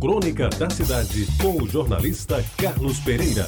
[0.00, 3.46] Crônica da Cidade, com o jornalista Carlos Pereira.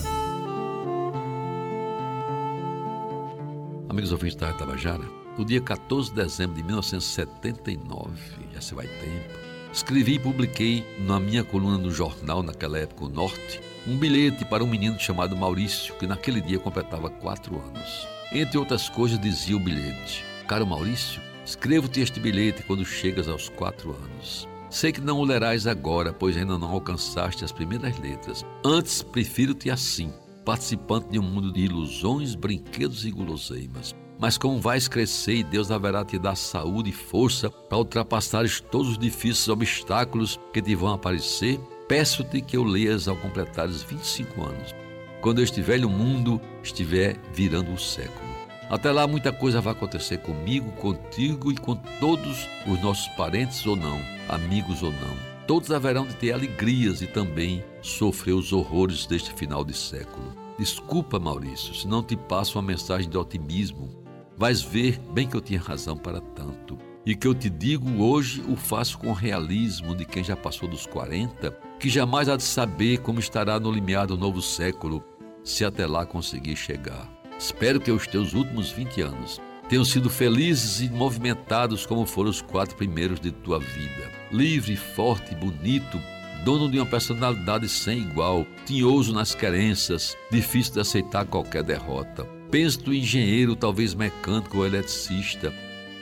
[3.89, 5.03] Amigos ouvintes da Tabajara,
[5.39, 8.13] no dia 14 de dezembro de 1979,
[8.53, 9.35] já se vai tempo,
[9.73, 14.63] escrevi e publiquei na minha coluna no jornal, naquela época, o Norte, um bilhete para
[14.63, 18.07] um menino chamado Maurício, que naquele dia completava quatro anos.
[18.31, 23.97] Entre outras coisas, dizia o bilhete: Caro Maurício, escrevo-te este bilhete quando chegas aos quatro
[23.97, 24.52] anos.
[24.73, 28.43] Sei que não o lerás agora, pois ainda não alcançaste as primeiras letras.
[28.65, 30.11] Antes, prefiro-te assim,
[30.47, 33.95] participante de um mundo de ilusões, brinquedos e guloseimas.
[34.19, 38.93] Mas como vais crescer e Deus haverá te dar saúde e força para ultrapassares todos
[38.93, 44.75] os difíceis obstáculos que te vão aparecer, peço-te que eu leias ao completares 25 anos,
[45.21, 48.32] quando este velho mundo estiver virando o século.
[48.73, 53.77] Até lá, muita coisa vai acontecer comigo, contigo e com todos os nossos parentes ou
[53.77, 55.15] não, amigos ou não.
[55.47, 60.35] Todos haverão de ter alegrias e também sofrer os horrores deste final de século.
[60.59, 63.91] Desculpa, Maurício, se não te passo uma mensagem de otimismo.
[64.39, 66.79] Vais ver bem que eu tinha razão para tanto.
[67.05, 70.87] E que eu te digo hoje o faço com realismo de quem já passou dos
[70.87, 75.05] 40, que jamais há de saber como estará no limiar do novo século,
[75.45, 77.12] se até lá conseguir chegar.
[77.43, 82.41] Espero que os teus últimos 20 anos tenham sido felizes e movimentados como foram os
[82.41, 84.13] quatro primeiros de tua vida.
[84.31, 86.01] Livre, forte, bonito,
[86.45, 92.25] dono de uma personalidade sem igual, tinhoso nas querenças, difícil de aceitar qualquer derrota.
[92.49, 95.53] Penso tu engenheiro, talvez mecânico ou eletricista,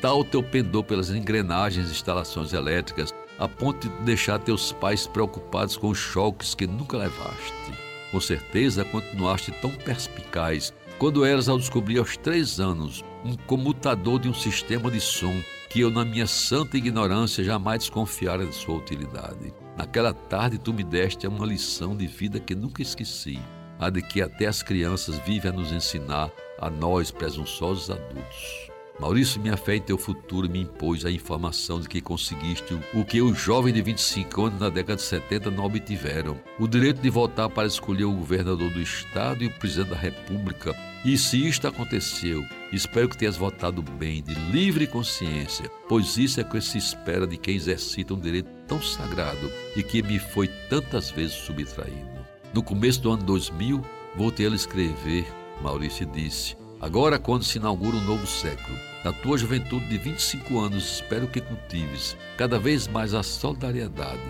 [0.02, 5.74] tal teu pendor pelas engrenagens e instalações elétricas, a ponto de deixar teus pais preocupados
[5.78, 7.72] com os choques que nunca levaste.
[8.10, 14.28] Com certeza continuaste tão perspicaz quando eras ao descobrir aos três anos um comutador de
[14.28, 15.32] um sistema de som
[15.70, 19.54] que eu, na minha santa ignorância, jamais desconfiara de sua utilidade.
[19.78, 23.40] Naquela tarde, tu me deste uma lição de vida que nunca esqueci,
[23.78, 28.69] a de que até as crianças vivem a nos ensinar, a nós, presunçosos adultos.
[29.00, 33.22] Maurício, minha fé em teu futuro me impôs a informação de que conseguiste o que
[33.22, 37.48] os jovens de 25 anos na década de 70 não obtiveram: o direito de votar
[37.48, 40.76] para escolher o governador do Estado e o presidente da República.
[41.02, 46.44] E se isto aconteceu, espero que tenhas votado bem, de livre consciência, pois isso é
[46.44, 51.10] que se espera de quem exercita um direito tão sagrado e que me foi tantas
[51.10, 52.20] vezes subtraído.
[52.52, 53.80] No começo do ano 2000,
[54.14, 55.26] voltei a escrever.
[55.62, 58.74] Maurício disse: Agora, quando se inaugura um novo século,
[59.04, 64.22] na tua juventude de 25 anos, espero que cultives cada vez mais a solidariedade,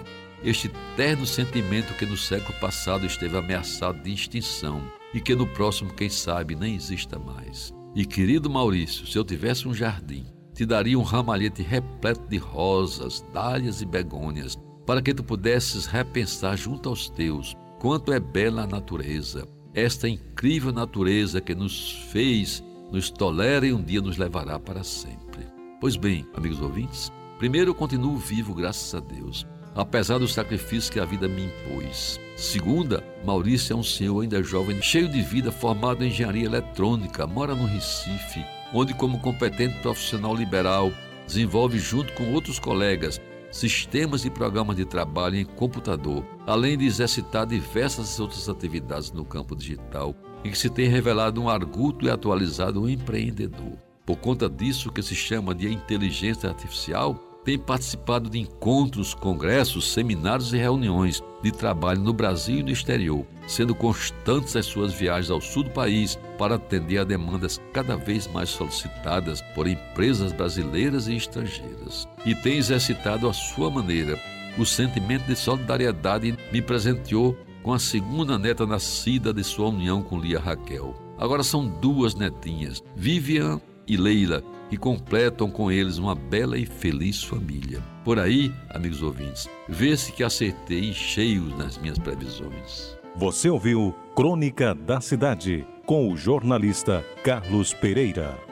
[0.43, 4.83] este terno sentimento que no século passado esteve ameaçado de extinção
[5.15, 7.72] e que no próximo, quem sabe, nem exista mais.
[7.94, 13.25] E querido Maurício, se eu tivesse um jardim, te daria um ramalhete repleto de rosas,
[13.32, 18.67] dálias e begônias, para que tu pudesses repensar junto aos teus quanto é bela a
[18.67, 24.82] natureza esta incrível natureza que nos fez, nos tolera e um dia nos levará para
[24.82, 25.47] sempre.
[25.81, 31.00] Pois bem, amigos ouvintes, primeiro eu continuo vivo, graças a Deus, apesar do sacrifício que
[31.00, 32.19] a vida me impôs.
[32.36, 37.54] Segunda, Maurício é um senhor ainda jovem, cheio de vida, formado em engenharia eletrônica, mora
[37.54, 38.44] no Recife,
[38.75, 40.92] onde, como competente profissional liberal,
[41.26, 43.20] desenvolve junto com outros colegas
[43.50, 49.56] sistemas e programas de trabalho em computador, além de exercitar diversas outras atividades no campo
[49.56, 53.77] digital, em que se tem revelado um arguto e atualizado empreendedor.
[54.06, 60.53] Por conta disso que se chama de inteligência artificial, tem participado de encontros, congressos, seminários
[60.53, 65.41] e reuniões de trabalho no Brasil e no exterior, sendo constantes as suas viagens ao
[65.41, 71.16] sul do país para atender a demandas cada vez mais solicitadas por empresas brasileiras e
[71.16, 72.06] estrangeiras.
[72.25, 74.17] E tem exercitado à sua maneira
[74.56, 80.21] o sentimento de solidariedade me presenteou com a segunda neta nascida de sua união com
[80.21, 80.94] Lia Raquel.
[81.19, 87.22] Agora são duas netinhas, Vivian e Leila, que completam com eles uma bela e feliz
[87.25, 87.82] família.
[88.04, 92.96] Por aí, amigos ouvintes, vê-se que acertei cheios nas minhas previsões.
[93.17, 98.50] Você ouviu Crônica da Cidade com o jornalista Carlos Pereira.